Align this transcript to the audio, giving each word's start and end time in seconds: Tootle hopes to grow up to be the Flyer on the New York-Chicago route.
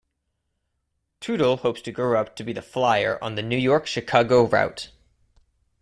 Tootle 1.19 1.57
hopes 1.57 1.79
to 1.83 1.91
grow 1.91 2.19
up 2.19 2.35
to 2.37 2.43
be 2.43 2.53
the 2.53 2.63
Flyer 2.63 3.19
on 3.23 3.35
the 3.35 3.43
New 3.43 3.55
York-Chicago 3.55 4.47
route. 4.47 4.89